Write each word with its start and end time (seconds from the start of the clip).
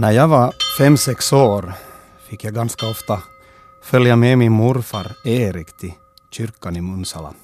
När 0.00 0.10
jag 0.10 0.28
var 0.28 0.54
fem, 0.78 0.96
sex 0.96 1.32
år 1.32 1.72
fick 2.28 2.44
jag 2.44 2.54
ganska 2.54 2.90
ofta 2.90 3.22
följa 3.82 4.16
med 4.16 4.38
min 4.38 4.52
morfar 4.52 5.16
Erik 5.24 5.76
till 5.76 5.92
kyrkan 6.30 6.76
i 6.76 6.80
Munsala. 6.80 7.34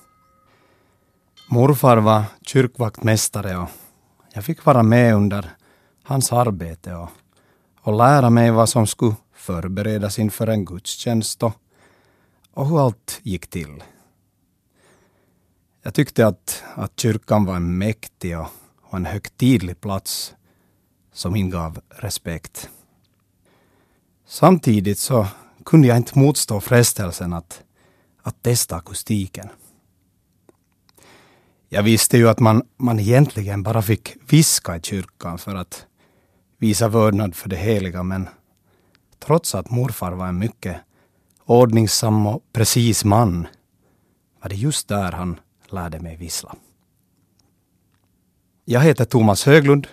Morfar 1.50 1.96
var 1.96 2.24
kyrkvaktmästare 2.42 3.56
och 3.56 3.68
jag 4.32 4.44
fick 4.44 4.64
vara 4.64 4.82
med 4.82 5.14
under 5.14 5.50
hans 6.02 6.32
arbete 6.32 6.94
och, 6.94 7.08
och 7.80 7.96
lära 7.96 8.30
mig 8.30 8.50
vad 8.50 8.68
som 8.68 8.86
skulle 8.86 9.16
förberedas 9.34 10.18
inför 10.18 10.46
en 10.46 10.64
gudstjänst 10.64 11.42
och, 11.42 11.52
och 12.52 12.68
hur 12.68 12.84
allt 12.84 13.20
gick 13.22 13.46
till. 13.46 13.82
Jag 15.82 15.94
tyckte 15.94 16.26
att, 16.26 16.62
att 16.74 17.00
kyrkan 17.00 17.44
var 17.44 17.56
en 17.56 17.78
mäktig 17.78 18.38
och, 18.38 18.46
och 18.82 18.96
en 18.96 19.06
högtidlig 19.06 19.80
plats 19.80 20.34
som 21.14 21.36
ingav 21.36 21.80
respekt. 21.88 22.70
Samtidigt 24.26 24.98
så 24.98 25.26
kunde 25.64 25.88
jag 25.88 25.96
inte 25.96 26.18
motstå 26.18 26.60
frestelsen 26.60 27.32
att, 27.32 27.62
att 28.22 28.42
testa 28.42 28.76
akustiken. 28.76 29.48
Jag 31.68 31.82
visste 31.82 32.16
ju 32.16 32.28
att 32.28 32.40
man, 32.40 32.62
man 32.76 33.00
egentligen 33.00 33.62
bara 33.62 33.82
fick 33.82 34.16
viska 34.28 34.76
i 34.76 34.80
kyrkan 34.80 35.38
för 35.38 35.54
att 35.54 35.86
visa 36.58 36.88
vördnad 36.88 37.34
för 37.34 37.48
det 37.48 37.56
heliga, 37.56 38.02
men 38.02 38.28
trots 39.18 39.54
att 39.54 39.70
morfar 39.70 40.12
var 40.12 40.26
en 40.26 40.38
mycket 40.38 40.76
ordningsam 41.44 42.26
och 42.26 42.42
precis 42.52 43.04
man 43.04 43.46
var 44.42 44.48
det 44.48 44.56
just 44.56 44.88
där 44.88 45.12
han 45.12 45.40
lärde 45.68 46.00
mig 46.00 46.16
vissla. 46.16 46.54
Jag 48.64 48.80
heter 48.80 49.04
Thomas 49.04 49.46
Höglund 49.46 49.86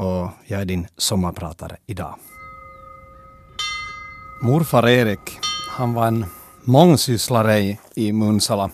och 0.00 0.30
jag 0.46 0.60
är 0.60 0.64
din 0.64 0.86
sommarpratare 0.96 1.76
idag. 1.86 2.14
Morfar 4.42 4.88
Erik, 4.88 5.38
han 5.70 5.94
var 5.94 6.06
en 6.06 6.26
mångsysslare 6.64 7.78
i 7.94 8.12
Munsala. 8.12 8.70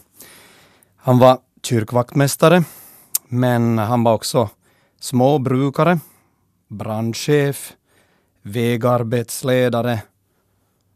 Han 0.96 1.18
var 1.18 1.38
kyrkvaktmästare, 1.62 2.64
men 3.28 3.78
han 3.78 4.04
var 4.04 4.14
också 4.14 4.50
småbrukare, 5.00 5.98
brandchef, 6.68 7.72
vägarbetsledare, 8.42 10.02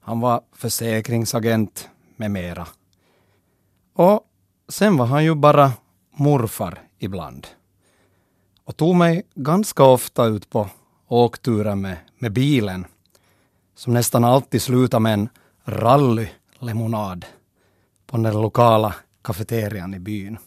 han 0.01 0.21
var 0.21 0.41
försäkringsagent 0.53 1.89
med 2.17 2.31
mera. 2.31 2.67
Och 3.95 4.21
sen 4.69 4.97
var 4.97 5.07
han 5.07 5.25
ju 5.25 5.35
bara 5.35 5.73
morfar 6.11 6.83
ibland 6.99 7.47
och 8.71 8.77
tog 8.77 8.97
mig 8.97 9.23
ganska 9.35 9.85
ofta 9.85 10.27
ut 10.27 10.51
på 10.51 10.69
åkturer 11.09 11.75
med, 11.75 11.97
med 12.19 12.33
bilen 12.33 12.87
som 13.75 13.95
nästan 13.95 14.25
alltid 14.25 14.63
slutade 14.63 15.01
med 15.01 15.15
en 15.15 15.29
rallylemonad 15.65 17.27
på 18.07 18.17
den 18.17 18.43
lokala 18.43 18.95
kafeterian 19.23 19.95
i 19.95 19.99
byn. 19.99 20.39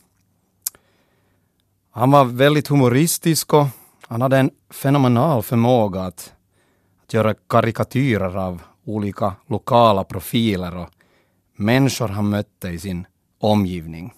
Han 1.92 2.12
var 2.12 2.26
väldigt 2.26 2.68
humoristisk 2.68 3.54
och 3.54 3.66
han 4.08 4.22
hade 4.22 4.38
en 4.38 4.52
fenomenal 4.70 5.44
förmåga 5.44 6.02
att, 6.02 6.34
att 7.04 7.14
göra 7.14 7.34
karikatyrer 7.34 8.38
av 8.38 8.62
olika 8.84 9.36
lokala 9.48 10.04
profiler 10.04 10.76
och 10.78 10.90
människor 11.56 12.08
han 12.08 12.30
mötte 12.30 12.70
i 12.70 12.80
sin 12.80 13.08
omgivning. 13.40 14.14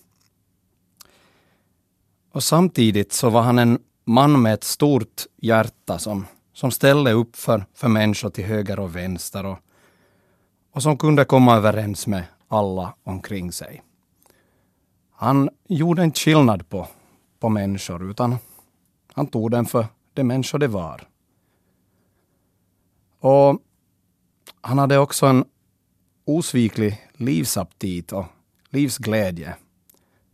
Och 2.32 2.44
samtidigt 2.44 3.14
så 3.14 3.30
var 3.30 3.42
han 3.42 3.60
en 3.60 3.80
man 4.06 4.42
med 4.42 4.54
ett 4.54 4.64
stort 4.64 5.26
hjärta 5.38 6.00
som, 6.00 6.26
som 6.54 6.72
ställde 6.72 7.12
upp 7.12 7.36
för, 7.36 7.66
för 7.74 7.88
människor 7.88 8.30
till 8.30 8.46
höger 8.46 8.80
och 8.80 8.96
vänster 8.96 9.46
och, 9.46 9.58
och 10.72 10.84
som 10.84 10.98
kunde 10.98 11.26
komma 11.26 11.56
överens 11.56 12.08
med 12.08 12.24
alla 12.48 12.96
omkring 13.04 13.52
sig. 13.52 13.84
Han 15.12 15.50
gjorde 15.68 16.04
inte 16.04 16.20
skillnad 16.20 16.70
på, 16.70 16.88
på 17.40 17.50
människor 17.50 18.10
utan 18.12 18.36
han 19.14 19.28
tog 19.28 19.52
den 19.52 19.66
för 19.66 19.88
de 20.14 20.24
människor 20.24 20.60
det 20.60 20.68
var. 20.68 21.08
Och 23.20 23.60
han 24.62 24.78
hade 24.78 24.98
också 24.98 25.26
en 25.26 25.46
osviklig 26.26 27.08
livsaptit 27.14 28.12
och 28.12 28.26
livsglädje 28.70 29.56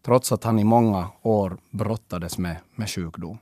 trots 0.01 0.31
att 0.31 0.43
han 0.43 0.59
i 0.59 0.63
många 0.63 1.09
år 1.21 1.57
brottades 1.69 2.37
med, 2.37 2.55
med 2.75 2.89
sjukdom. 2.89 3.37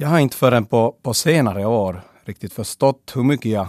Jag 0.00 0.08
har 0.08 0.18
inte 0.18 0.36
förrän 0.36 0.66
på, 0.66 0.92
på 1.02 1.14
senare 1.14 1.66
år 1.66 2.02
riktigt 2.24 2.52
förstått 2.52 3.12
hur 3.14 3.22
mycket 3.22 3.52
jag 3.52 3.68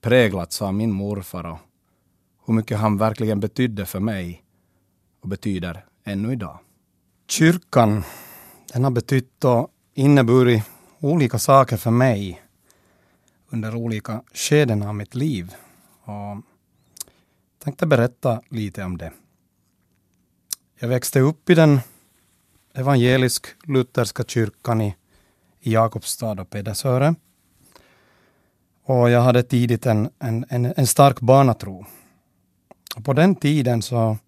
präglats 0.00 0.62
av 0.62 0.74
min 0.74 0.92
morfar 0.92 1.44
och 1.44 1.58
hur 2.46 2.54
mycket 2.54 2.78
han 2.78 2.98
verkligen 2.98 3.40
betydde 3.40 3.86
för 3.86 4.00
mig 4.00 4.44
och 5.20 5.28
betyder 5.28 5.84
ännu 6.04 6.32
idag. 6.32 6.58
Kyrkan, 7.28 8.02
den 8.72 8.84
har 8.84 8.90
betytt 8.90 9.44
och 9.44 9.68
inneburit 9.94 10.62
olika 10.98 11.38
saker 11.38 11.76
för 11.76 11.90
mig 11.90 12.42
under 13.50 13.74
olika 13.74 14.22
skeden 14.34 14.82
av 14.82 14.94
mitt 14.94 15.14
liv. 15.14 15.54
Och 16.04 16.42
tänkte 17.64 17.86
berätta 17.86 18.40
lite 18.48 18.84
om 18.84 18.98
det. 18.98 19.12
Jag 20.78 20.88
växte 20.88 21.20
upp 21.20 21.50
i 21.50 21.54
den 21.54 21.80
evangelisk-lutherska 22.74 24.24
kyrkan 24.24 24.80
i 24.80 24.94
i 25.60 25.72
Jakobstad 25.72 26.40
och 26.40 26.50
Pedersöre. 26.50 27.14
Och 28.84 29.10
jag 29.10 29.20
hade 29.20 29.42
tidigt 29.42 29.86
en, 29.86 30.10
en, 30.18 30.44
en, 30.48 30.64
en 30.76 30.86
stark 30.86 31.20
barnatro. 31.20 31.86
Och 32.96 33.04
på 33.04 33.12
den 33.12 33.34
tiden 33.34 33.82
så, 33.82 34.18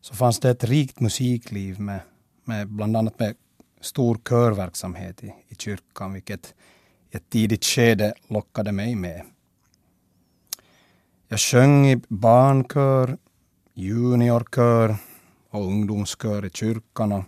så 0.00 0.14
fanns 0.14 0.40
det 0.40 0.50
ett 0.50 0.64
rikt 0.64 1.00
musikliv 1.00 1.80
med, 1.80 2.00
med 2.44 2.68
bland 2.68 2.96
annat 2.96 3.18
med 3.18 3.34
stor 3.80 4.18
körverksamhet 4.28 5.24
i, 5.24 5.34
i 5.48 5.54
kyrkan, 5.54 6.12
vilket 6.12 6.54
i 7.10 7.16
ett 7.16 7.30
tidigt 7.30 7.64
skede 7.64 8.14
lockade 8.28 8.72
mig 8.72 8.94
med. 8.94 9.22
Jag 11.28 11.40
sjöng 11.40 11.86
i 11.86 12.00
barnkör, 12.08 13.18
juniorkör 13.74 14.96
och 15.50 15.64
ungdomskör 15.64 16.44
i 16.44 16.50
kyrkan 16.50 17.12
och 17.12 17.24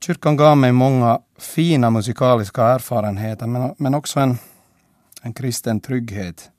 Kyrkan 0.00 0.36
gav 0.36 0.56
mig 0.56 0.72
många 0.72 1.20
fina 1.36 1.90
musikaliska 1.90 2.64
erfarenheter 2.64 3.46
men, 3.46 3.74
men 3.78 3.94
också 3.94 4.20
en, 4.20 4.38
en 5.22 5.32
kristen 5.32 5.80
trygghet 5.80 6.50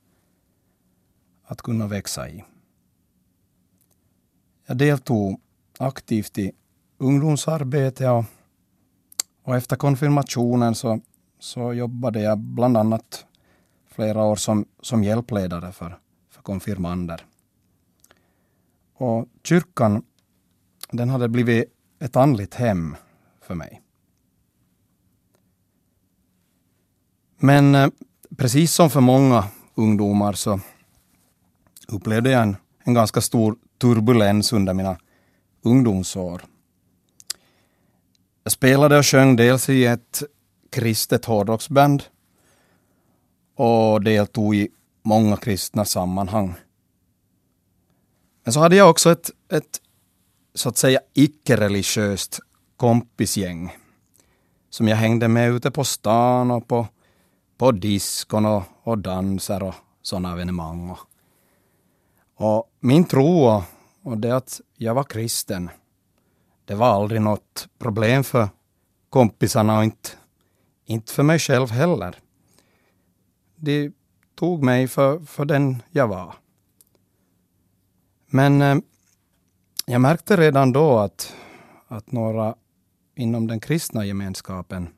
att 1.46 1.62
kunna 1.62 1.88
växa 1.88 2.30
i. 2.30 2.44
Jag 4.66 4.78
deltog 4.78 5.42
aktivt 5.80 6.38
i 6.38 6.52
ungdomsarbete 6.98 8.10
och, 8.10 8.26
och 9.44 9.56
efter 9.56 9.76
konfirmationen 9.76 10.76
så, 10.76 11.00
så 11.40 11.74
jobbade 11.74 12.22
jag 12.22 12.38
bland 12.38 12.78
annat 12.78 13.26
flera 13.88 14.24
år 14.24 14.36
som, 14.36 14.66
som 14.82 15.04
hjälpledare 15.04 15.72
för, 15.72 16.00
för 16.30 16.42
konfirmander. 16.42 17.26
Och 18.94 19.28
kyrkan 19.44 20.04
den 20.92 21.10
hade 21.10 21.30
blivit 21.30 21.66
ett 22.00 22.16
andligt 22.16 22.54
hem 22.54 22.96
för 23.50 23.56
mig. 23.56 23.82
Men 27.38 27.76
eh, 27.76 27.90
precis 28.38 28.74
som 28.74 28.90
för 28.90 29.02
många 29.02 29.44
ungdomar 29.76 30.34
så 30.34 30.60
upplevde 31.88 32.32
jag 32.32 32.42
en, 32.42 32.56
en 32.84 32.94
ganska 32.94 33.22
stor 33.22 33.56
turbulens 33.78 34.54
under 34.54 34.74
mina 34.74 34.98
ungdomsår. 35.62 36.42
Jag 38.44 38.52
spelade 38.52 38.98
och 38.98 39.06
sjöng 39.06 39.36
dels 39.36 39.70
i 39.70 39.86
ett 39.86 40.24
kristet 40.70 41.26
hårdrocksband 41.26 42.04
och 43.56 44.04
deltog 44.04 44.56
i 44.56 44.70
många 45.04 45.38
kristna 45.38 45.86
sammanhang. 45.86 46.56
Men 48.44 48.54
så 48.54 48.60
hade 48.60 48.76
jag 48.76 48.90
också 48.90 49.12
ett, 49.12 49.32
ett 49.52 49.82
så 50.54 50.70
att 50.70 50.78
säga 50.78 51.00
icke-religiöst 51.14 52.40
kompisgäng 52.80 53.78
som 54.70 54.88
jag 54.88 54.98
hängde 54.98 55.28
med 55.28 55.52
ute 55.52 55.72
på 55.72 55.84
stan 55.84 56.52
och 56.52 56.68
på, 56.68 56.88
på 57.58 57.72
diskon 57.72 58.46
och, 58.46 58.64
och 58.84 58.98
danser 58.98 59.64
och 59.64 59.76
sådana 60.02 60.34
evenemang. 60.34 60.90
Och, 60.90 61.00
och 62.36 62.72
min 62.80 63.04
tro 63.04 63.44
och, 63.44 63.64
och 64.04 64.18
det 64.18 64.36
att 64.36 64.62
jag 64.78 64.94
var 64.94 65.04
kristen, 65.04 65.70
det 66.66 66.76
var 66.76 66.88
aldrig 66.88 67.22
något 67.22 67.68
problem 67.80 68.24
för 68.24 68.50
kompisarna 69.10 69.78
och 69.78 69.84
inte, 69.84 70.10
inte 70.86 71.14
för 71.14 71.24
mig 71.24 71.40
själv 71.40 71.72
heller. 71.72 72.16
De 73.56 73.94
tog 74.36 74.64
mig 74.64 74.88
för, 74.88 75.20
för 75.20 75.46
den 75.46 75.84
jag 75.92 76.08
var. 76.08 76.36
Men 78.26 78.62
eh, 78.62 78.78
jag 79.86 80.02
märkte 80.02 80.38
redan 80.38 80.72
då 80.72 81.00
att, 81.00 81.34
att 81.88 82.12
några 82.12 82.56
inom 83.20 83.48
den 83.48 83.60
kristna 83.60 84.06
gemenskapen 84.06 84.90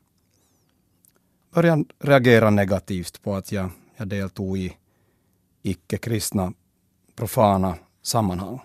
började 1.54 1.84
reagera 1.98 2.50
negativt 2.50 3.22
på 3.22 3.34
att 3.34 3.52
jag, 3.52 3.70
jag 3.96 4.08
deltog 4.08 4.58
i 4.58 4.76
icke-kristna 5.62 6.52
profana 7.16 7.74
sammanhang. 8.02 8.60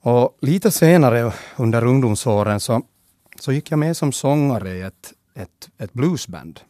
Och 0.00 0.38
lite 0.40 0.70
senare 0.70 1.32
under 1.56 1.84
ungdomsåren 1.84 2.60
så, 2.60 2.82
så 3.40 3.52
gick 3.52 3.70
jag 3.70 3.78
med 3.78 3.96
som 3.96 4.12
sångare 4.12 4.70
i 4.74 4.82
ett, 4.82 5.12
ett, 5.34 5.70
ett 5.78 5.92
bluesband. 5.92 6.60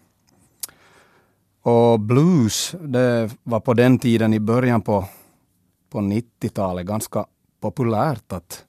Och 1.62 2.00
blues, 2.00 2.74
det 2.80 3.30
var 3.42 3.60
på 3.60 3.74
den 3.74 3.98
tiden 3.98 4.34
i 4.34 4.40
början 4.40 4.82
på, 4.82 5.08
på 5.90 5.98
90-talet 5.98 6.86
ganska 6.86 7.26
populärt 7.60 8.32
att 8.32 8.64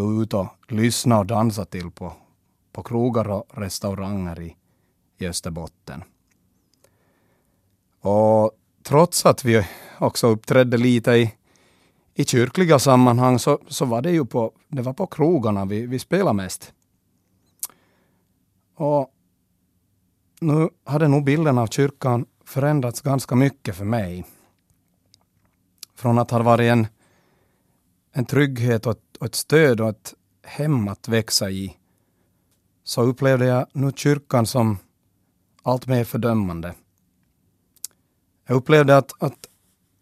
gå 0.00 0.22
ut 0.22 0.34
och 0.34 0.46
lyssna 0.68 1.18
och 1.18 1.26
dansa 1.26 1.64
till 1.64 1.90
på, 1.90 2.12
på 2.72 2.82
krogar 2.82 3.30
och 3.30 3.44
restauranger 3.50 4.40
i, 4.40 4.56
i 5.18 5.26
Österbotten. 5.26 6.02
Och 8.00 8.50
trots 8.82 9.26
att 9.26 9.44
vi 9.44 9.66
också 9.98 10.26
uppträdde 10.26 10.76
lite 10.76 11.12
i, 11.12 11.34
i 12.14 12.24
kyrkliga 12.24 12.78
sammanhang 12.78 13.38
så, 13.38 13.58
så 13.68 13.84
var 13.84 14.02
det 14.02 14.10
ju 14.10 14.26
på, 14.26 14.52
det 14.68 14.82
var 14.82 14.92
på 14.92 15.06
krogarna 15.06 15.64
vi, 15.64 15.86
vi 15.86 15.98
spelade 15.98 16.36
mest. 16.36 16.72
Och 18.74 19.10
nu 20.40 20.68
hade 20.84 21.08
nog 21.08 21.24
bilden 21.24 21.58
av 21.58 21.66
kyrkan 21.66 22.26
förändrats 22.44 23.00
ganska 23.00 23.34
mycket 23.34 23.76
för 23.76 23.84
mig. 23.84 24.24
Från 25.94 26.18
att 26.18 26.30
ha 26.30 26.42
varit 26.42 26.72
en, 26.72 26.86
en 28.12 28.24
trygghet 28.24 28.86
och 28.86 28.92
ett, 28.92 29.09
och 29.20 29.26
ett 29.26 29.34
stöd 29.34 29.80
och 29.80 29.88
ett 29.88 30.14
hem 30.42 30.88
att 30.88 31.08
växa 31.08 31.50
i 31.50 31.76
så 32.84 33.02
upplevde 33.02 33.46
jag 33.46 33.66
nu 33.72 33.92
kyrkan 33.96 34.46
som 34.46 34.78
allt 35.62 35.86
mer 35.86 36.04
fördömande. 36.04 36.74
Jag 38.46 38.56
upplevde 38.56 38.96
att, 38.96 39.22
att, 39.22 39.48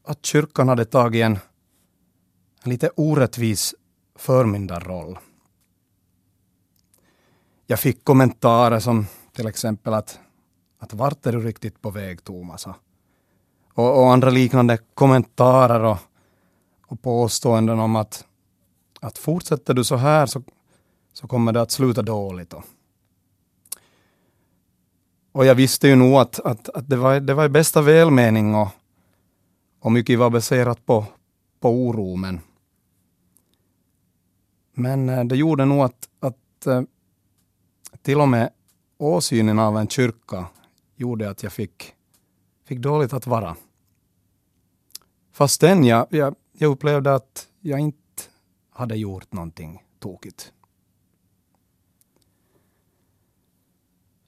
att 0.04 0.26
kyrkan 0.26 0.68
hade 0.68 0.84
tagit 0.84 1.24
en, 1.24 1.38
en 2.62 2.70
lite 2.70 2.90
orättvis 2.96 3.74
förmyndarroll. 4.16 5.18
Jag 7.66 7.80
fick 7.80 8.04
kommentarer 8.04 8.80
som 8.80 9.06
till 9.32 9.46
exempel 9.46 9.94
att, 9.94 10.20
att 10.78 10.94
vart 10.94 11.26
är 11.26 11.32
du 11.32 11.40
riktigt 11.40 11.82
på 11.82 11.90
väg 11.90 12.24
Thomas? 12.24 12.66
Och, 13.74 14.02
och 14.02 14.12
andra 14.12 14.30
liknande 14.30 14.78
kommentarer 14.94 15.80
och, 15.80 15.98
och 16.86 17.02
påståenden 17.02 17.78
om 17.78 17.96
att, 17.96 18.27
att 19.00 19.18
fortsätter 19.18 19.74
du 19.74 19.84
så 19.84 19.96
här 19.96 20.26
så, 20.26 20.42
så 21.12 21.28
kommer 21.28 21.52
det 21.52 21.60
att 21.60 21.70
sluta 21.70 22.02
dåligt. 22.02 22.52
Och, 22.52 22.64
och 25.32 25.46
jag 25.46 25.54
visste 25.54 25.88
ju 25.88 25.96
nog 25.96 26.14
att, 26.14 26.40
att, 26.40 26.68
att 26.68 26.88
det, 26.88 26.96
var, 26.96 27.20
det 27.20 27.34
var 27.34 27.44
i 27.44 27.48
bästa 27.48 27.82
välmening 27.82 28.54
och, 28.54 28.68
och 29.80 29.92
mycket 29.92 30.18
var 30.18 30.30
baserat 30.30 30.86
på, 30.86 31.06
på 31.60 31.70
oro. 31.70 32.16
Men, 32.16 32.40
men 34.74 35.08
eh, 35.08 35.24
det 35.24 35.36
gjorde 35.36 35.64
nog 35.64 35.80
att, 35.80 36.08
att 36.20 36.66
eh, 36.66 36.82
till 38.02 38.20
och 38.20 38.28
med 38.28 38.50
åsynen 38.98 39.58
av 39.58 39.76
en 39.76 39.88
kyrka 39.88 40.46
gjorde 40.96 41.30
att 41.30 41.42
jag 41.42 41.52
fick, 41.52 41.94
fick 42.64 42.78
dåligt 42.78 43.12
att 43.12 43.26
vara. 43.26 43.56
Fastän 45.32 45.84
jag, 45.84 46.06
jag, 46.10 46.34
jag 46.52 46.70
upplevde 46.70 47.14
att 47.14 47.48
jag 47.60 47.80
inte 47.80 47.98
hade 48.78 48.96
gjort 48.96 49.32
någonting 49.32 49.82
tokigt. 49.98 50.52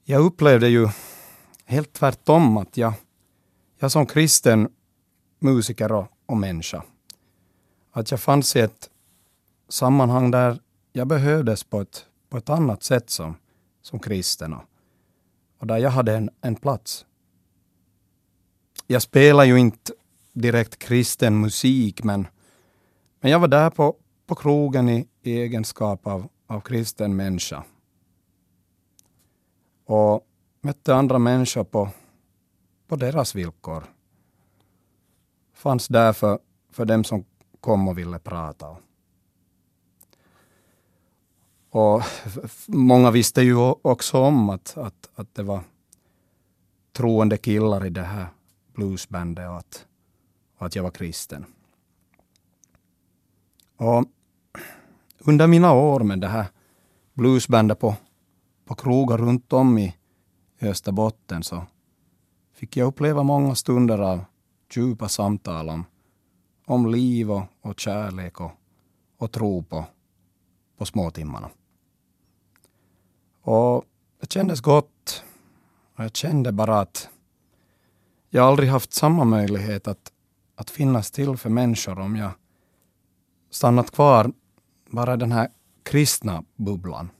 Jag 0.04 0.22
upplevde 0.22 0.68
ju 0.68 0.88
helt 1.64 1.92
tvärtom 1.92 2.56
att 2.56 2.76
jag, 2.76 2.92
jag 3.78 3.92
som 3.92 4.06
kristen 4.06 4.68
musiker 5.38 5.92
och, 5.92 6.06
och 6.26 6.36
människa, 6.36 6.84
att 7.92 8.10
jag 8.10 8.20
fanns 8.20 8.56
i 8.56 8.60
ett 8.60 8.90
sammanhang 9.68 10.30
där 10.30 10.60
jag 10.92 11.06
behövdes 11.06 11.64
på 11.64 11.80
ett, 11.80 12.06
på 12.28 12.38
ett 12.38 12.50
annat 12.50 12.82
sätt 12.82 13.10
som, 13.10 13.36
som 13.82 13.98
kristen 13.98 14.52
och, 14.52 14.64
och 15.58 15.66
där 15.66 15.78
jag 15.78 15.90
hade 15.90 16.16
en, 16.16 16.30
en 16.40 16.56
plats. 16.56 17.06
Jag 18.86 19.02
spelar 19.02 19.44
ju 19.44 19.58
inte 19.58 19.92
direkt 20.32 20.78
kristen 20.78 21.40
musik, 21.40 22.02
men, 22.02 22.26
men 23.20 23.30
jag 23.30 23.38
var 23.38 23.48
där 23.48 23.70
på, 23.70 23.96
på 24.30 24.36
krogen 24.36 24.88
i, 24.88 25.08
i 25.22 25.32
egenskap 25.32 26.06
av, 26.06 26.28
av 26.46 26.60
kristen 26.60 27.16
människa 27.16 27.64
och 29.84 30.26
mötte 30.60 30.94
andra 30.94 31.18
människor 31.18 31.64
på, 31.64 31.88
på 32.86 32.96
deras 32.96 33.34
villkor. 33.34 33.84
Fanns 35.52 35.88
där 35.88 36.12
för, 36.12 36.38
för 36.70 36.84
dem 36.84 37.04
som 37.04 37.24
kom 37.60 37.88
och 37.88 37.98
ville 37.98 38.18
prata. 38.18 38.76
Och 41.70 42.02
många 42.66 43.10
visste 43.10 43.42
ju 43.42 43.56
också 43.82 44.18
om 44.18 44.50
att, 44.50 44.76
att, 44.76 45.10
att 45.14 45.34
det 45.34 45.42
var 45.42 45.60
troende 46.92 47.36
killar 47.36 47.86
i 47.86 47.90
det 47.90 48.02
här 48.02 48.26
bluesbandet 48.74 49.48
och 49.48 49.56
att, 49.56 49.86
och 50.58 50.66
att 50.66 50.76
jag 50.76 50.82
var 50.82 50.90
kristen. 50.90 51.44
Och 53.76 54.04
under 55.24 55.46
mina 55.46 55.72
år 55.72 56.00
med 56.00 56.20
det 56.20 56.28
här 56.28 56.46
bluesbandet 57.14 57.78
på 57.78 57.94
på 58.70 58.76
krogar 58.76 59.18
runt 59.18 59.52
om 59.52 59.78
i 59.78 59.94
Österbotten 60.60 61.42
så 61.42 61.66
fick 62.52 62.76
jag 62.76 62.86
uppleva 62.86 63.22
många 63.22 63.54
stunder 63.54 63.98
av 63.98 64.24
djupa 64.74 65.08
samtal 65.08 65.68
om, 65.68 65.84
om 66.66 66.86
liv 66.86 67.30
och, 67.30 67.42
och 67.60 67.80
kärlek 67.80 68.40
och, 68.40 68.50
och 69.18 69.32
tro 69.32 69.62
på, 69.62 69.84
på 70.78 70.84
småtimmarna. 70.84 71.50
Och 73.42 73.84
det 74.20 74.32
kändes 74.32 74.60
gott. 74.60 75.24
Och 75.96 76.04
jag 76.04 76.16
kände 76.16 76.52
bara 76.52 76.80
att 76.80 77.08
jag 78.28 78.46
aldrig 78.46 78.68
haft 78.68 78.92
samma 78.92 79.24
möjlighet 79.24 79.88
att, 79.88 80.12
att 80.54 80.70
finnas 80.70 81.10
till 81.10 81.36
för 81.36 81.50
människor 81.50 81.98
om 81.98 82.16
jag 82.16 82.30
stannat 83.50 83.90
kvar 83.90 84.32
bara 84.90 85.16
den 85.16 85.32
här 85.32 85.48
kristna 85.82 86.44
bubblan. 86.56 87.10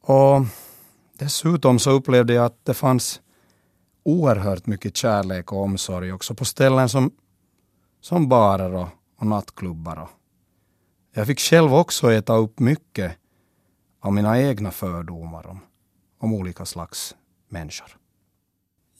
Och 0.00 0.42
dessutom 1.18 1.78
så 1.78 1.90
upplevde 1.90 2.34
jag 2.34 2.44
att 2.44 2.64
det 2.64 2.74
fanns 2.74 3.20
oerhört 4.02 4.66
mycket 4.66 4.96
kärlek 4.96 5.52
och 5.52 5.62
omsorg 5.62 6.12
också 6.12 6.34
på 6.34 6.44
ställen 6.44 6.88
som, 6.88 7.10
som 8.00 8.28
barer 8.28 8.74
och, 8.74 8.88
och 9.16 9.26
nattklubbar. 9.26 9.96
Och 9.96 10.08
jag 11.12 11.26
fick 11.26 11.40
själv 11.40 11.74
också 11.74 12.12
äta 12.12 12.36
upp 12.36 12.58
mycket 12.58 13.12
av 14.00 14.12
mina 14.12 14.40
egna 14.40 14.70
fördomar 14.70 15.46
om, 15.46 15.60
om 16.18 16.34
olika 16.34 16.64
slags 16.64 17.14
människor. 17.48 17.96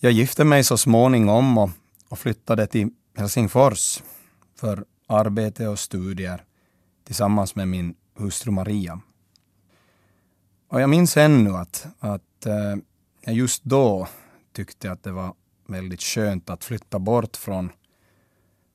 Jag 0.00 0.12
gifte 0.12 0.44
mig 0.44 0.64
så 0.64 0.78
småningom 0.78 1.58
och, 1.58 1.70
och 2.08 2.18
flyttade 2.18 2.66
till 2.66 2.90
Helsingfors 3.16 4.02
för 4.56 4.84
arbete 5.06 5.68
och 5.68 5.78
studier 5.78 6.44
tillsammans 7.04 7.54
med 7.54 7.68
min 7.68 7.94
hustru 8.14 8.50
Maria. 8.50 9.00
Och 10.68 10.80
jag 10.80 10.90
minns 10.90 11.16
ännu 11.16 11.50
att, 11.50 11.86
att 11.98 12.46
eh, 12.46 12.76
jag 13.20 13.34
just 13.34 13.64
då 13.64 14.08
tyckte 14.52 14.92
att 14.92 15.02
det 15.02 15.12
var 15.12 15.34
väldigt 15.66 16.02
skönt 16.02 16.50
att 16.50 16.64
flytta 16.64 16.98
bort 16.98 17.36
från, 17.36 17.70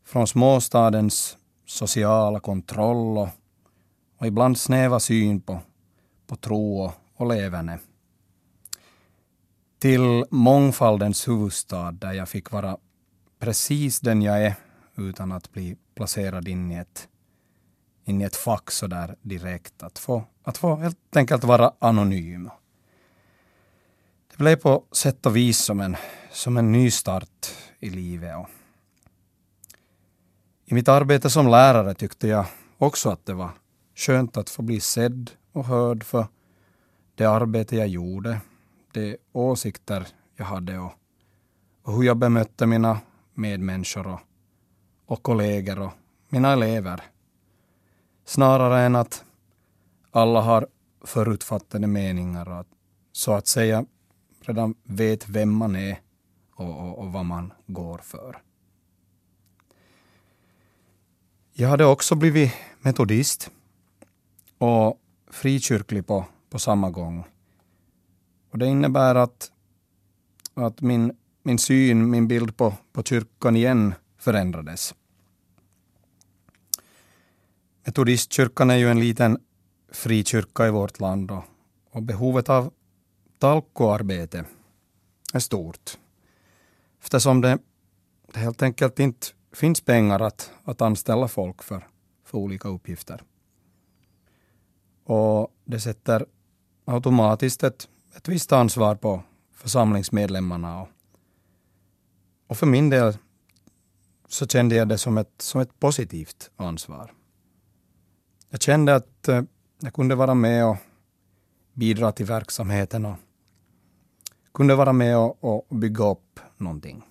från 0.05 0.27
småstadens 0.27 1.37
sociala 1.65 2.39
kontroll 2.39 3.17
och, 3.17 3.29
och 4.17 4.27
ibland 4.27 4.57
snäva 4.57 4.99
syn 4.99 5.41
på, 5.41 5.59
på 6.27 6.35
tro 6.35 6.81
och, 6.81 6.93
och 7.15 7.27
leverne. 7.27 7.79
Till 9.79 10.25
mångfaldens 10.29 11.27
huvudstad 11.27 11.91
där 11.91 12.13
jag 12.13 12.29
fick 12.29 12.51
vara 12.51 12.77
precis 13.39 13.99
den 13.99 14.21
jag 14.21 14.45
är 14.45 14.55
utan 15.01 15.31
att 15.31 15.51
bli 15.51 15.77
placerad 15.95 16.47
in 16.47 16.71
i 16.71 16.75
ett 16.75 17.07
in 18.03 18.21
i 18.21 18.23
ett 18.23 18.35
fack 18.35 18.71
så 18.71 18.87
där 18.87 19.15
direkt. 19.21 19.83
Att 19.83 19.99
få, 19.99 20.23
att 20.43 20.57
få 20.57 20.75
helt 20.75 21.15
enkelt 21.15 21.43
vara 21.43 21.73
anonym. 21.79 22.49
Det 24.31 24.37
blev 24.37 24.55
på 24.55 24.83
sätt 24.91 25.25
och 25.25 25.35
vis 25.35 25.57
som 25.57 25.79
en, 25.79 25.95
som 26.31 26.57
en 26.57 26.71
ny 26.71 26.91
start 26.91 27.55
i 27.79 27.89
livet. 27.89 28.37
Och 28.37 28.49
I 30.65 30.73
mitt 30.73 30.87
arbete 30.87 31.29
som 31.29 31.47
lärare 31.47 31.93
tyckte 31.93 32.27
jag 32.27 32.45
också 32.77 33.09
att 33.09 33.25
det 33.25 33.33
var 33.33 33.49
skönt 33.95 34.37
att 34.37 34.49
få 34.49 34.61
bli 34.61 34.79
sedd 34.79 35.31
och 35.51 35.65
hörd 35.65 36.03
för 36.03 36.27
det 37.15 37.25
arbete 37.25 37.75
jag 37.75 37.87
gjorde, 37.87 38.41
de 38.93 39.17
åsikter 39.31 40.07
jag 40.35 40.45
hade 40.45 40.77
och, 40.77 40.91
och 41.83 41.93
hur 41.93 42.03
jag 42.03 42.17
bemötte 42.17 42.65
mina 42.65 42.99
medmänniskor 43.33 44.07
och, 44.07 44.19
och 45.11 45.23
kollegor 45.23 45.79
och 45.79 45.91
mina 46.29 46.53
elever 46.53 47.01
snarare 48.25 48.81
än 48.81 48.95
att 48.95 49.23
alla 50.11 50.41
har 50.41 50.67
förutfattade 51.01 51.87
meningar 51.87 52.59
och 52.59 52.65
så 53.11 53.33
att 53.33 53.47
säga 53.47 53.85
redan 54.41 54.75
vet 54.83 55.29
vem 55.29 55.55
man 55.55 55.75
är 55.75 55.99
och, 56.55 56.79
och, 56.79 56.99
och 56.99 57.11
vad 57.11 57.25
man 57.25 57.53
går 57.67 57.97
för. 57.97 58.41
Jag 61.53 61.69
hade 61.69 61.85
också 61.85 62.15
blivit 62.15 62.53
metodist 62.79 63.51
och 64.57 64.99
frikyrklig 65.31 66.07
på, 66.07 66.25
på 66.49 66.59
samma 66.59 66.89
gång. 66.89 67.23
Och 68.51 68.57
det 68.57 68.65
innebär 68.65 69.15
att, 69.15 69.51
att 70.53 70.81
min, 70.81 71.17
min 71.43 71.57
syn, 71.57 72.09
min 72.09 72.27
bild 72.27 72.57
på, 72.57 72.73
på 72.93 73.03
kyrkan 73.03 73.55
igen 73.55 73.93
förändrades. 74.17 74.93
Metodistkyrkan 77.83 78.69
är 78.69 78.75
ju 78.75 78.89
en 78.89 78.99
liten 78.99 79.37
frikyrka 79.91 80.67
i 80.67 80.71
vårt 80.71 80.99
land 80.99 81.31
och, 81.31 81.43
och 81.91 82.03
behovet 82.03 82.49
av 82.49 82.73
talkoarbete 83.39 84.45
är 85.33 85.39
stort. 85.39 85.97
Eftersom 87.01 87.41
det, 87.41 87.59
det 88.33 88.39
helt 88.39 88.61
enkelt 88.61 88.99
inte 88.99 89.27
finns 89.53 89.81
pengar 89.81 90.19
att, 90.19 90.51
att 90.63 90.81
anställa 90.81 91.27
folk 91.27 91.63
för, 91.63 91.87
för 92.25 92.37
olika 92.37 92.67
uppgifter. 92.67 93.23
Och 95.03 95.53
det 95.65 95.79
sätter 95.79 96.25
automatiskt 96.85 97.63
ett, 97.63 97.89
ett 98.15 98.27
visst 98.27 98.51
ansvar 98.51 98.95
på 98.95 99.23
församlingsmedlemmarna. 99.53 100.81
Och, 100.81 100.89
och 102.47 102.57
för 102.57 102.67
min 102.67 102.89
del 102.89 103.17
så 104.27 104.47
kände 104.47 104.75
jag 104.75 104.87
det 104.87 104.97
som 104.97 105.17
ett, 105.17 105.33
som 105.37 105.61
ett 105.61 105.79
positivt 105.79 106.51
ansvar. 106.55 107.13
Jag 108.53 108.61
kände 108.61 108.95
att 108.95 109.27
eh, 109.27 109.41
jag 109.81 109.93
kunde 109.93 110.15
vara 110.15 110.33
med 110.33 110.65
och 110.65 110.77
bidra 111.73 112.11
till 112.11 112.25
verksamheten 112.25 113.05
och 113.05 113.15
kunde 114.53 114.75
vara 114.75 114.93
med 114.93 115.17
och, 115.17 115.43
och 115.43 115.75
bygga 115.75 116.03
upp 116.03 116.39
någonting. 116.57 117.03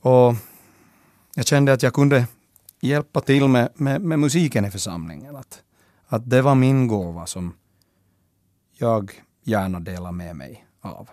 Och 0.00 0.34
jag 1.34 1.46
kände 1.46 1.72
att 1.72 1.82
jag 1.82 1.94
kunde 1.94 2.26
hjälpa 2.80 3.20
till 3.20 3.48
med, 3.48 3.68
med, 3.74 4.00
med 4.00 4.18
musiken 4.18 4.64
i 4.64 4.70
församlingen. 4.70 5.36
Att, 5.36 5.62
att 6.06 6.30
det 6.30 6.42
var 6.42 6.54
min 6.54 6.88
gåva 6.88 7.26
som 7.26 7.54
jag 8.72 9.22
gärna 9.42 9.80
delar 9.80 10.12
med 10.12 10.36
mig 10.36 10.66
av. 10.80 11.10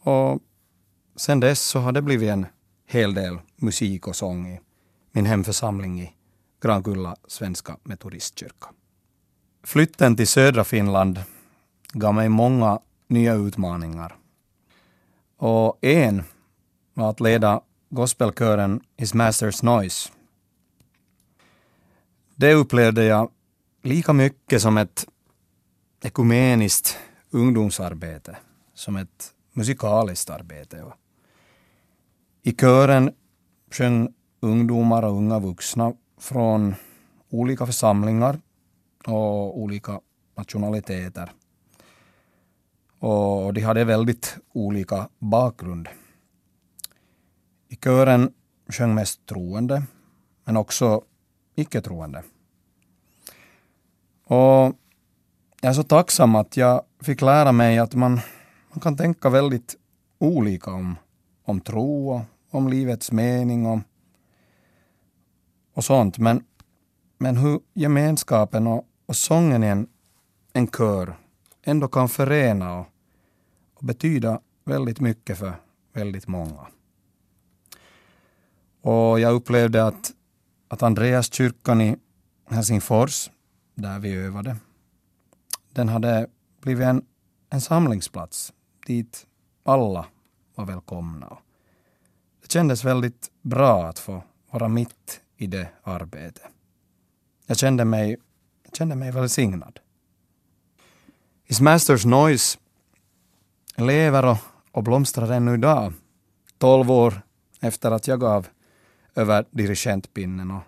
Och 0.00 0.40
sen 1.16 1.40
dess 1.40 1.60
så 1.60 1.78
har 1.78 1.92
det 1.92 2.02
blivit 2.02 2.30
en 2.30 2.46
hel 2.86 3.14
del 3.14 3.38
musik 3.56 4.08
och 4.08 4.16
sång 4.16 4.48
i 4.48 4.60
min 5.12 5.26
hemförsamling 5.26 6.00
i 6.00 6.15
Grankulla 6.66 7.16
svenska 7.26 7.76
metodistkyrka. 7.82 8.68
Flytten 9.62 10.16
till 10.16 10.26
södra 10.26 10.64
Finland 10.64 11.22
gav 11.92 12.14
mig 12.14 12.28
många 12.28 12.80
nya 13.08 13.34
utmaningar. 13.34 14.16
Och 15.36 15.84
en 15.84 16.22
var 16.94 17.10
att 17.10 17.20
leda 17.20 17.60
gospelkören 17.90 18.80
His 18.96 19.14
Masters 19.14 19.62
Noise. 19.62 20.10
Det 22.34 22.54
upplevde 22.54 23.04
jag 23.04 23.30
lika 23.82 24.12
mycket 24.12 24.62
som 24.62 24.78
ett 24.78 25.06
ekumeniskt 26.02 26.98
ungdomsarbete, 27.30 28.36
som 28.74 28.96
ett 28.96 29.34
musikaliskt 29.52 30.30
arbete. 30.30 30.84
I 32.42 32.52
kören 32.52 33.12
sjöng 33.70 34.14
ungdomar 34.40 35.02
och 35.02 35.12
unga 35.12 35.38
vuxna 35.38 35.92
från 36.18 36.74
olika 37.30 37.66
församlingar 37.66 38.40
och 39.06 39.60
olika 39.60 40.00
nationaliteter. 40.36 41.32
Och 42.98 43.54
de 43.54 43.60
hade 43.60 43.84
väldigt 43.84 44.36
olika 44.52 45.08
bakgrund. 45.18 45.88
I 47.68 47.76
kören 47.76 48.32
sjöng 48.68 48.94
mest 48.94 49.26
troende, 49.26 49.82
men 50.44 50.56
också 50.56 51.02
icke-troende. 51.54 52.22
Och 54.24 54.76
jag 55.60 55.70
är 55.70 55.72
så 55.72 55.82
tacksam 55.82 56.34
att 56.34 56.56
jag 56.56 56.82
fick 57.00 57.22
lära 57.22 57.52
mig 57.52 57.78
att 57.78 57.94
man, 57.94 58.20
man 58.70 58.80
kan 58.80 58.96
tänka 58.96 59.30
väldigt 59.30 59.76
olika 60.18 60.70
om, 60.70 60.96
om 61.44 61.60
tro 61.60 62.10
och 62.10 62.20
om 62.50 62.68
livets 62.68 63.12
mening 63.12 63.66
och, 63.66 63.78
och 65.76 65.84
sånt. 65.84 66.18
Men, 66.18 66.44
men 67.18 67.36
hur 67.36 67.60
gemenskapen 67.74 68.66
och, 68.66 68.88
och 69.06 69.16
sången 69.16 69.64
i 69.64 69.66
en, 69.66 69.88
en 70.52 70.68
kör 70.68 71.16
ändå 71.62 71.88
kan 71.88 72.08
förena 72.08 72.78
och, 72.78 72.86
och 73.74 73.84
betyda 73.84 74.40
väldigt 74.64 75.00
mycket 75.00 75.38
för 75.38 75.52
väldigt 75.92 76.26
många. 76.26 76.66
Och 78.80 79.20
jag 79.20 79.34
upplevde 79.34 79.86
att, 79.86 80.12
att 80.68 80.82
Andreaskyrkan 80.82 81.80
i 81.80 81.96
Helsingfors, 82.50 83.30
där 83.74 83.98
vi 83.98 84.14
övade, 84.14 84.56
den 85.72 85.88
hade 85.88 86.26
blivit 86.60 86.84
en, 86.84 87.02
en 87.50 87.60
samlingsplats 87.60 88.52
dit 88.86 89.26
alla 89.64 90.06
var 90.54 90.64
välkomna. 90.64 91.38
Det 92.42 92.52
kändes 92.52 92.84
väldigt 92.84 93.30
bra 93.42 93.86
att 93.86 93.98
få 93.98 94.22
vara 94.50 94.68
mitt 94.68 95.20
i 95.36 95.46
det 95.46 95.68
arbetet. 95.82 96.42
Jag 97.46 97.58
kände 97.58 97.84
mig, 97.84 98.16
jag 98.64 98.76
kände 98.76 98.94
mig 98.94 99.12
välsignad. 99.12 99.80
His 101.44 101.60
Masters 101.60 102.04
Noise 102.04 102.58
lever 103.76 104.24
och, 104.24 104.38
och 104.72 104.82
blomstrar 104.82 105.32
ännu 105.32 105.54
idag, 105.54 105.92
tolv 106.58 106.90
år 106.90 107.22
efter 107.60 107.90
att 107.90 108.08
jag 108.08 108.20
gav 108.20 108.46
över 109.14 109.44
dirigentpinnen. 109.50 110.50
Och, 110.50 110.62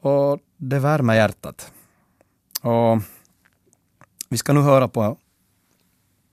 och 0.00 0.40
det 0.56 0.78
värmer 0.78 1.14
hjärtat. 1.14 1.72
Och 2.62 3.02
vi 4.28 4.38
ska 4.38 4.52
nu 4.52 4.60
höra 4.60 4.88
på 4.88 5.18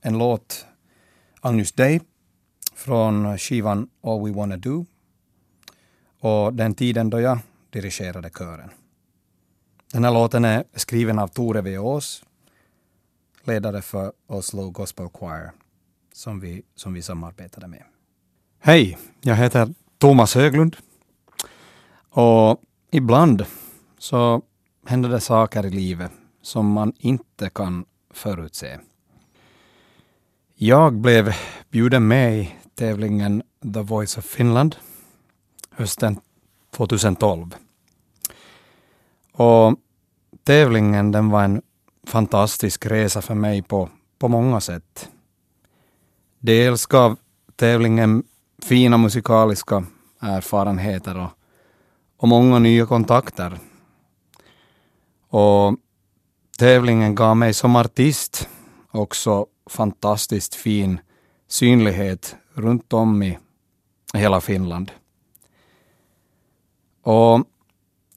en 0.01 0.17
låt, 0.17 0.65
Agnus 1.41 1.71
Dei, 1.71 2.01
från 2.75 3.37
skivan 3.37 3.89
All 4.03 4.25
We 4.25 4.31
Wanna 4.31 4.57
Do 4.57 4.85
och 6.19 6.53
den 6.53 6.73
tiden 6.73 7.09
då 7.09 7.19
jag 7.19 7.39
dirigerade 7.69 8.29
kören. 8.29 8.69
Den 9.93 10.03
här 10.03 10.11
låten 10.11 10.45
är 10.45 10.63
skriven 10.73 11.19
av 11.19 11.27
Tore 11.27 11.61
Veås, 11.61 12.23
ledare 13.43 13.81
för 13.81 14.13
Oslo 14.27 14.69
Gospel 14.69 15.09
Choir, 15.13 15.51
som 16.13 16.39
vi, 16.39 16.61
som 16.75 16.93
vi 16.93 17.01
samarbetade 17.01 17.67
med. 17.67 17.83
Hej, 18.59 18.97
jag 19.21 19.35
heter 19.35 19.73
Thomas 19.97 20.35
Höglund 20.35 20.77
och 22.09 22.61
ibland 22.91 23.45
så 23.97 24.41
händer 24.85 25.09
det 25.09 25.19
saker 25.19 25.65
i 25.65 25.69
livet 25.69 26.11
som 26.41 26.71
man 26.71 26.93
inte 26.97 27.49
kan 27.49 27.85
förutse. 28.13 28.79
Jag 30.55 30.93
blev 30.93 31.35
bjuden 31.69 32.07
med 32.07 32.39
i 32.39 32.55
tävlingen 32.75 33.43
The 33.73 33.81
Voice 33.81 34.17
of 34.17 34.25
Finland 34.25 34.75
hösten 35.79 36.19
2012. 36.71 37.55
Och 39.31 39.75
tävlingen 40.43 41.11
den 41.11 41.29
var 41.29 41.43
en 41.43 41.61
fantastisk 42.07 42.85
resa 42.85 43.21
för 43.21 43.35
mig 43.35 43.61
på, 43.61 43.89
på 44.19 44.27
många 44.27 44.61
sätt. 44.61 45.09
Dels 46.39 46.85
gav 46.85 47.17
tävlingen 47.55 48.23
fina 48.63 48.97
musikaliska 48.97 49.85
erfarenheter 50.19 51.17
och 51.19 51.29
och 52.19 52.27
många 52.27 52.59
nya 52.59 52.85
kontakter. 52.85 53.59
Och 55.29 55.75
tävlingen 56.57 57.15
gav 57.15 57.37
mig 57.37 57.53
som 57.53 57.75
artist 57.75 58.49
också 58.91 59.45
fantastiskt 59.69 60.55
fin 60.55 60.99
synlighet 61.47 62.35
runt 62.53 62.93
om 62.93 63.23
i 63.23 63.37
hela 64.13 64.41
Finland. 64.41 64.91
Och 67.09 67.43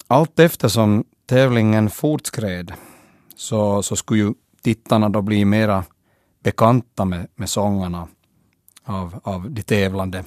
allt 0.07 0.39
eftersom 0.39 1.05
tävlingen 1.27 1.91
fortskred 1.91 2.73
så, 3.35 3.83
så 3.83 3.97
skulle 3.97 4.23
ju 4.23 4.35
tittarna 4.63 5.09
då 5.09 5.23
bli 5.23 5.45
mera 5.45 5.85
bekanta 6.43 7.05
med, 7.05 7.29
med 7.35 7.51
sångarna 7.51 8.09
av, 8.85 9.21
av 9.25 9.51
de 9.51 9.63
tävlande. 9.63 10.25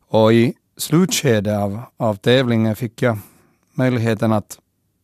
Och 0.00 0.32
i 0.32 0.54
slutskedet 0.76 1.58
av, 1.58 1.80
av 1.96 2.14
tävlingen 2.14 2.76
fick 2.76 3.02
jag 3.02 3.18
möjligheten 3.74 4.32
att, 4.32 4.58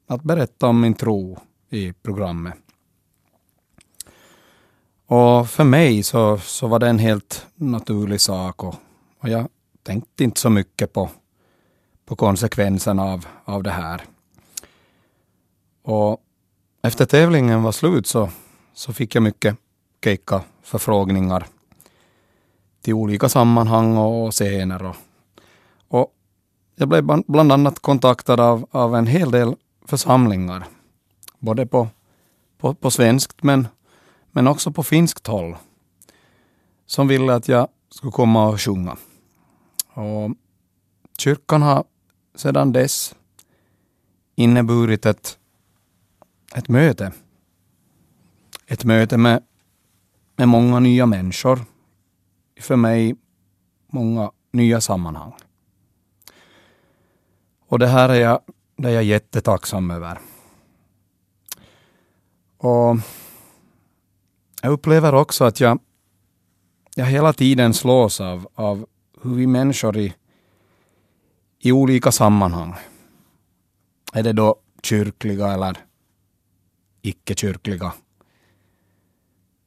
att 0.06 0.22
berätta 0.22 0.66
om 0.66 0.80
min 0.80 0.94
tro 0.94 1.38
i 1.70 1.92
programmet. 1.92 2.54
Och 5.06 5.50
för 5.50 5.64
mig 5.64 6.02
så, 6.02 6.38
så 6.38 6.66
var 6.66 6.78
det 6.78 6.88
en 6.88 6.98
helt 6.98 7.46
naturlig 7.54 8.20
sak 8.20 8.64
och, 8.64 8.74
och 9.20 9.28
jag 9.28 9.48
tänkte 9.82 10.24
inte 10.24 10.40
så 10.40 10.50
mycket 10.50 10.92
på, 10.92 11.10
på 12.08 12.16
konsekvenserna 12.16 13.02
av, 13.02 13.26
av 13.44 13.62
det 13.62 13.70
här. 13.70 14.02
Och 15.82 16.20
efter 16.82 17.04
tävlingen 17.04 17.62
var 17.62 17.72
slut 17.72 18.06
så, 18.06 18.30
så 18.74 18.92
fick 18.92 19.14
jag 19.14 19.22
mycket 19.22 19.56
keikka 20.04 20.42
förfrågningar 20.62 21.46
till 22.80 22.94
olika 22.94 23.28
sammanhang 23.28 23.96
och 23.96 24.32
scener. 24.32 24.86
Och, 24.86 24.96
och 25.88 26.14
jag 26.76 26.88
blev 26.88 27.04
bland 27.26 27.52
annat 27.52 27.78
kontaktad 27.78 28.40
av, 28.40 28.66
av 28.70 28.96
en 28.96 29.06
hel 29.06 29.30
del 29.30 29.54
församlingar, 29.84 30.66
både 31.38 31.66
på, 31.66 31.88
på, 32.58 32.74
på 32.74 32.90
svenskt 32.90 33.42
men, 33.42 33.68
men 34.30 34.46
också 34.46 34.70
på 34.70 34.82
finskt 34.82 35.26
håll, 35.26 35.56
som 36.86 37.08
ville 37.08 37.34
att 37.34 37.48
jag 37.48 37.68
skulle 37.90 38.12
komma 38.12 38.48
och 38.48 38.60
sjunga. 38.60 38.96
Och 39.94 40.30
kyrkan 41.18 41.62
har 41.62 41.84
sedan 42.38 42.72
dess 42.72 43.14
inneburit 44.34 45.06
ett, 45.06 45.38
ett 46.54 46.68
möte. 46.68 47.12
Ett 48.66 48.84
möte 48.84 49.16
med, 49.16 49.42
med 50.36 50.48
många 50.48 50.80
nya 50.80 51.06
människor. 51.06 51.60
För 52.60 52.76
mig 52.76 53.16
många 53.86 54.30
nya 54.52 54.80
sammanhang. 54.80 55.32
Och 57.66 57.78
det 57.78 57.86
här 57.86 58.08
är 58.08 58.14
jag, 58.14 58.40
det 58.76 58.88
är 58.88 58.92
jag 58.92 59.04
jättetacksam 59.04 59.90
över. 59.90 60.18
Och 62.58 62.96
jag 64.62 64.72
upplever 64.72 65.14
också 65.14 65.44
att 65.44 65.60
jag, 65.60 65.78
jag 66.94 67.06
hela 67.06 67.32
tiden 67.32 67.74
slås 67.74 68.20
av, 68.20 68.48
av 68.54 68.86
hur 69.22 69.34
vi 69.34 69.46
människor 69.46 69.96
i, 69.96 70.14
i 71.58 71.72
olika 71.72 72.12
sammanhang, 72.12 72.74
är 74.12 74.22
det 74.22 74.32
då 74.32 74.56
kyrkliga 74.82 75.52
eller 75.52 75.78
icke-kyrkliga, 77.02 77.92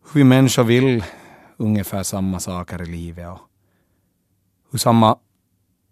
hur 0.04 0.14
vi 0.14 0.24
människor 0.24 0.64
vill 0.64 1.04
ungefär 1.58 2.04
samma 2.04 2.40
saker 2.40 2.82
i 2.82 2.86
livet 2.86 3.28
och 3.28 3.40
hur 4.72 4.80
samma 4.80 5.18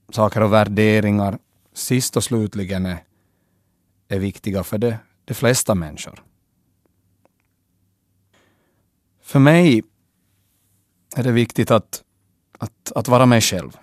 saker 0.09 0.41
och 0.41 0.53
värderingar 0.53 1.39
sist 1.73 2.17
och 2.17 2.23
slutligen 2.23 2.85
är, 2.85 3.03
är 4.07 4.19
viktiga 4.19 4.63
för 4.63 4.77
de, 4.77 4.95
de 5.25 5.33
flesta 5.33 5.75
människor. 5.75 6.23
För 9.21 9.39
mig 9.39 9.83
är 11.15 11.23
det 11.23 11.31
viktigt 11.31 11.71
att, 11.71 12.03
att, 12.57 12.91
att 12.95 13.07
vara 13.07 13.25
mig 13.25 13.41
själv. 13.41 13.77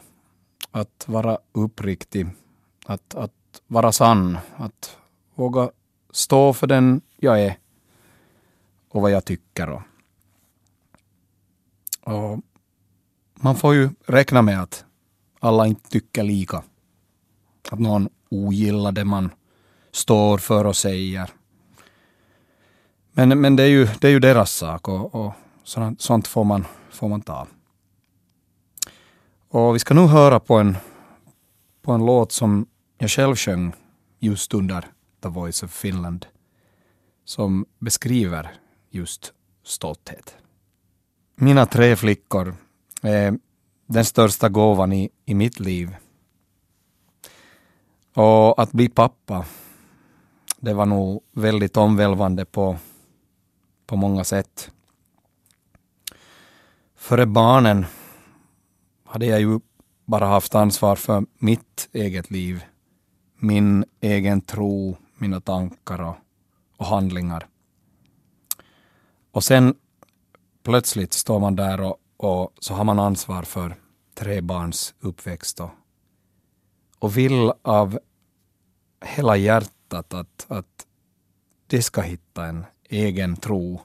Att 0.77 1.09
vara 1.09 1.39
uppriktig. 1.53 2.27
Att, 2.87 3.15
att 3.15 3.33
vara 3.67 3.93
sann. 3.93 4.39
Att 4.57 4.97
våga 5.35 5.71
stå 6.11 6.53
för 6.53 6.67
den 6.67 7.01
jag 7.17 7.43
är 7.43 7.59
och 8.89 9.03
vad 9.03 9.11
jag 9.11 9.25
tycker. 9.25 9.71
Och, 9.71 9.83
och 12.01 12.41
man 13.35 13.57
får 13.57 13.75
ju 13.75 13.91
räkna 14.07 14.43
med 14.43 14.63
att 14.63 14.85
alla 15.41 15.67
inte 15.67 15.91
tycker 15.91 16.23
lika. 16.23 16.63
Att 17.71 17.79
någon 17.79 18.09
ogillar 18.29 18.93
det 18.93 19.05
man 19.05 19.31
står 19.93 20.39
för 20.39 20.65
och 20.65 20.77
säger. 20.77 21.31
Men, 23.13 23.41
men 23.41 23.57
det, 23.57 23.63
är 23.63 23.69
ju, 23.69 23.89
det 24.01 24.07
är 24.09 24.13
ju 24.13 24.21
deras 24.21 24.53
sak 24.53 24.89
och, 24.89 25.15
och 25.15 25.33
sånt, 25.65 26.01
sånt 26.01 26.27
får, 26.27 26.45
man, 26.45 26.65
får 26.91 27.09
man 27.09 27.21
ta. 27.21 27.47
Och 29.57 29.75
vi 29.75 29.79
ska 29.79 29.95
nu 29.95 30.07
höra 30.07 30.41
på 30.41 30.55
en, 30.55 30.77
på 31.83 31.93
en 31.93 32.07
låt 32.07 32.33
som 32.33 32.67
jag 32.99 33.11
själv 33.11 33.37
sjöng 33.37 33.73
just 34.19 34.55
under 34.55 34.85
The 35.23 35.29
Voice 35.29 35.63
of 35.63 35.73
Finland 35.73 36.27
som 37.25 37.67
beskriver 37.79 38.55
just 38.91 39.33
stolthet. 39.65 40.37
Mina 41.35 41.67
tre 41.67 41.97
flickor 41.97 42.57
är 43.03 43.39
den 43.87 44.05
största 44.05 44.49
gåvan 44.49 44.93
i, 44.93 45.11
i 45.25 45.35
mitt 45.35 45.61
liv. 45.61 45.97
Och 48.15 48.63
att 48.63 48.73
bli 48.73 48.89
pappa, 48.89 49.45
det 50.61 50.75
var 50.75 50.87
nog 50.87 51.23
väldigt 51.33 51.77
omvälvande 51.77 52.45
på, 52.45 52.77
på 53.87 53.97
många 53.97 54.25
sätt. 54.25 54.71
Före 56.97 57.27
barnen 57.27 57.87
hade 59.17 59.27
jag 59.27 59.41
ju 59.41 59.61
bara 60.05 60.27
haft 60.27 60.55
ansvar 60.55 60.97
för 60.97 61.27
mitt 61.39 61.89
eget 61.93 62.31
liv, 62.31 62.65
min 63.37 63.85
egen 64.01 64.41
tro, 64.41 64.97
mina 65.19 65.41
tankar 65.41 66.03
och, 66.03 66.17
och 66.77 66.87
handlingar. 66.87 67.47
Och 69.31 69.45
sen 69.45 69.75
plötsligt 70.63 71.13
står 71.13 71.41
man 71.41 71.57
där 71.57 71.81
och, 71.81 71.97
och 72.17 72.53
så 72.59 72.75
har 72.75 72.85
man 72.85 72.99
ansvar 72.99 73.43
för 73.43 73.75
tre 74.15 74.41
barns 74.41 74.95
uppväxt 75.01 75.61
och, 75.61 75.71
och 76.99 77.17
vill 77.17 77.53
av 77.63 77.99
hela 79.05 79.37
hjärtat 79.37 80.15
att, 80.15 80.47
att 80.49 80.87
de 81.67 81.83
ska 81.83 82.01
hitta 82.01 82.47
en 82.47 82.65
egen 82.89 83.37
tro, 83.37 83.81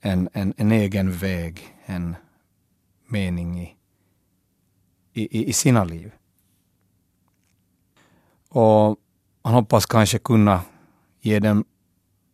en, 0.00 0.28
en, 0.32 0.54
en 0.56 0.72
egen 0.72 1.12
väg, 1.12 1.76
en 1.86 2.16
mening 3.06 3.60
i, 3.60 3.76
i, 5.12 5.48
i 5.48 5.52
sina 5.52 5.84
liv. 5.84 6.12
Och 8.48 8.96
man 9.42 9.54
hoppas 9.54 9.86
kanske 9.86 10.18
kunna 10.18 10.62
ge 11.20 11.38
dem 11.38 11.64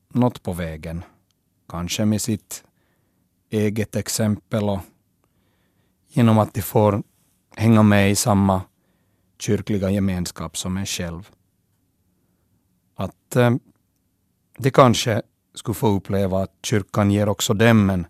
något 0.09 0.43
på 0.43 0.53
vägen. 0.53 1.03
Kanske 1.69 2.05
med 2.05 2.23
sitt 2.23 2.65
eget 3.51 3.97
exempel 3.97 4.69
och 4.69 4.81
genom 6.09 6.39
att 6.39 6.55
de 6.55 6.63
får 6.63 7.03
hänga 7.57 7.83
med 7.83 8.11
i 8.11 8.17
samma 8.17 8.63
kyrkliga 9.39 9.91
gemenskap 9.91 10.57
som 10.57 10.77
en 10.77 10.87
själv. 10.87 11.31
Att 12.95 13.37
eh, 13.37 13.55
de 14.59 14.71
kanske 14.71 15.23
skulle 15.55 15.75
få 15.75 15.89
uppleva 15.89 16.43
att 16.43 16.55
kyrkan 16.63 17.11
ger 17.11 17.29
också 17.29 17.55
dem 17.55 17.91
en, 17.91 18.07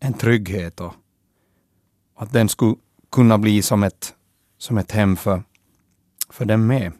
en 0.00 0.12
trygghet 0.12 0.80
och 0.80 0.94
att 2.14 2.32
den 2.32 2.48
skulle 2.48 2.76
kunna 3.10 3.38
bli 3.38 3.62
som 3.62 3.82
ett, 3.82 4.14
som 4.58 4.78
ett 4.78 4.92
hem 4.92 5.16
för, 5.16 5.42
för 6.28 6.44
dem 6.44 6.66
med. 6.66 6.92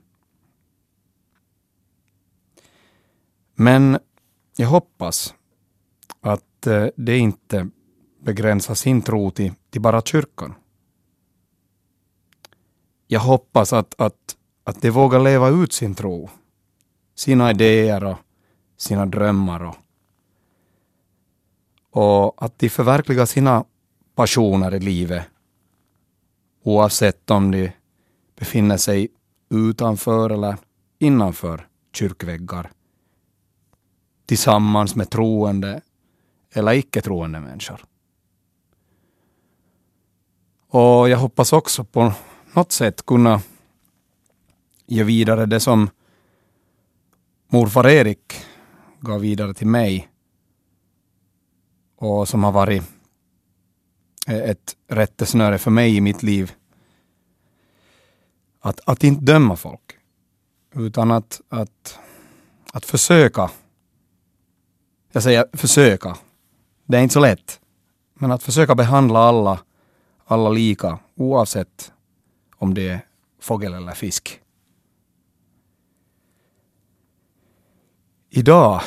Men 3.54 3.98
jag 4.56 4.68
hoppas 4.68 5.34
att 6.20 6.66
eh, 6.66 6.86
det 6.96 7.18
inte 7.18 7.68
begränsar 8.20 8.74
sin 8.74 9.02
tro 9.02 9.30
till, 9.30 9.52
till 9.70 9.80
bara 9.80 10.02
kyrkan. 10.02 10.54
Jag 13.06 13.20
hoppas 13.20 13.72
att, 13.72 14.00
att, 14.00 14.36
att 14.64 14.82
de 14.82 14.90
vågar 14.90 15.20
leva 15.20 15.48
ut 15.48 15.72
sin 15.72 15.94
tro, 15.94 16.30
sina 17.14 17.50
idéer 17.50 18.04
och 18.04 18.16
sina 18.76 19.06
drömmar 19.06 19.62
och, 19.62 19.76
och 21.90 22.44
att 22.44 22.58
de 22.58 22.68
förverkligar 22.68 23.26
sina 23.26 23.64
passioner 24.14 24.74
i 24.74 24.80
livet 24.80 25.26
oavsett 26.62 27.30
om 27.30 27.50
de 27.50 27.72
befinner 28.38 28.76
sig 28.76 29.08
utanför 29.48 30.30
eller 30.30 30.56
innanför 30.98 31.68
kyrkväggar 31.92 32.70
tillsammans 34.26 34.96
med 34.96 35.10
troende 35.10 35.80
eller 36.52 36.72
icke-troende 36.72 37.40
människor. 37.40 37.84
Och 40.68 41.08
jag 41.08 41.18
hoppas 41.18 41.52
också 41.52 41.84
på 41.84 42.12
något 42.52 42.72
sätt 42.72 43.06
kunna 43.06 43.40
ge 44.86 45.04
vidare 45.04 45.46
det 45.46 45.60
som 45.60 45.90
morfar 47.48 47.88
Erik 47.88 48.34
gav 49.00 49.20
vidare 49.20 49.54
till 49.54 49.66
mig 49.66 50.08
och 51.96 52.28
som 52.28 52.44
har 52.44 52.52
varit 52.52 52.82
Eh, 54.26 54.50
ett 54.50 54.76
rättesnöre 54.88 55.58
för 55.58 55.70
mig 55.70 55.96
i 55.96 56.00
mitt 56.00 56.22
liv. 56.22 56.52
Att, 58.60 58.80
att 58.88 59.04
inte 59.04 59.24
döma 59.24 59.56
folk, 59.56 59.98
utan 60.74 61.10
att, 61.10 61.40
att, 61.48 61.98
att 62.72 62.84
försöka. 62.84 63.50
Jag 65.12 65.22
säger 65.22 65.44
försöka, 65.52 66.16
det 66.84 66.96
är 66.96 67.02
inte 67.02 67.12
så 67.12 67.20
lätt. 67.20 67.60
Men 68.14 68.32
att 68.32 68.42
försöka 68.42 68.74
behandla 68.74 69.18
alla, 69.18 69.60
alla 70.24 70.50
lika 70.50 70.98
oavsett 71.14 71.92
om 72.56 72.74
det 72.74 72.88
är 72.88 73.06
fågel 73.40 73.74
eller 73.74 73.92
fisk. 73.92 74.40
Idag 78.30 78.80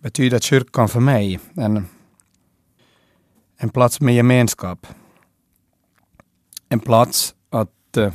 betyder 0.00 0.38
kyrkan 0.38 0.88
för 0.88 1.00
mig 1.00 1.40
en, 1.54 1.86
en 3.60 3.70
plats 3.70 4.00
med 4.00 4.14
gemenskap. 4.14 4.86
En 6.68 6.80
plats 6.80 7.34
att 7.50 7.96
eh, 7.96 8.14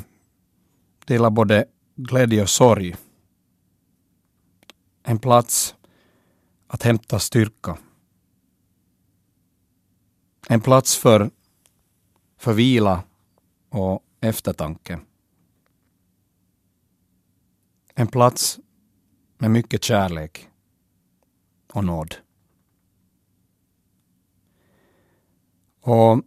dela 1.06 1.32
både 1.32 1.66
glädje 1.96 2.42
och 2.42 2.50
sorg. 2.50 2.96
en 5.04 5.20
plats 5.20 5.76
att 6.68 6.84
hämta 6.84 7.20
styrka. 7.20 7.78
En 10.50 10.62
plats 10.62 10.98
för, 10.98 11.32
för 12.38 12.54
vila 12.54 13.04
och 13.70 14.04
eftertanke. 14.22 15.00
En 17.96 18.08
plats 18.08 18.60
med 19.38 19.52
mycket 19.52 19.84
kärlek 19.84 20.50
och 21.74 21.84
nåd. 21.84 22.16
Och 25.86 26.22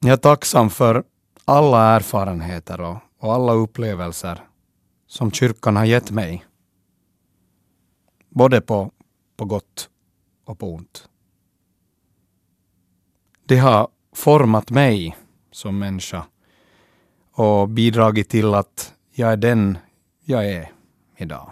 jag 0.00 0.12
är 0.12 0.16
tacksam 0.16 0.70
för 0.70 1.04
alla 1.44 1.96
erfarenheter 1.96 2.80
och, 2.80 2.96
och 3.18 3.34
alla 3.34 3.52
upplevelser 3.52 4.40
som 5.06 5.30
kyrkan 5.30 5.76
har 5.76 5.84
gett 5.84 6.10
mig. 6.10 6.44
Både 8.28 8.60
på, 8.60 8.90
på 9.36 9.44
gott 9.44 9.90
och 10.44 10.58
på 10.58 10.74
ont. 10.74 11.08
Det 13.44 13.56
har 13.56 13.88
format 14.12 14.70
mig 14.70 15.16
som 15.50 15.78
människa 15.78 16.26
och 17.32 17.68
bidragit 17.68 18.28
till 18.28 18.54
att 18.54 18.94
jag 19.10 19.32
är 19.32 19.36
den 19.36 19.78
jag 20.24 20.50
är 20.50 20.72
idag. 21.16 21.50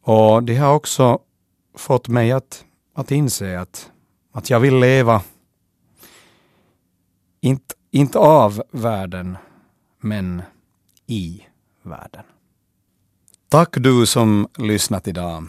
Och 0.00 0.42
det 0.42 0.56
har 0.56 0.74
också 0.74 1.18
fått 1.74 2.08
mig 2.08 2.32
att, 2.32 2.64
att 2.94 3.10
inse 3.10 3.60
att, 3.60 3.92
att 4.38 4.50
jag 4.50 4.60
vill 4.60 4.78
leva, 4.78 5.22
inte, 7.40 7.74
inte 7.90 8.18
av 8.18 8.62
världen, 8.70 9.36
men 10.00 10.42
i 11.06 11.42
världen. 11.82 12.24
Tack 13.48 13.74
du 13.76 14.06
som 14.06 14.48
lyssnat 14.58 15.08
idag. 15.08 15.46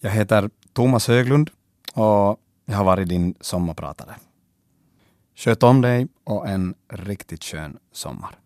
Jag 0.00 0.10
heter 0.10 0.50
Thomas 0.72 1.08
Höglund 1.08 1.50
och 1.94 2.40
jag 2.64 2.76
har 2.76 2.84
varit 2.84 3.08
din 3.08 3.34
sommarpratare. 3.40 4.14
Sköt 5.34 5.62
om 5.62 5.80
dig 5.80 6.08
och 6.24 6.48
en 6.48 6.74
riktigt 6.88 7.44
skön 7.44 7.78
sommar. 7.92 8.38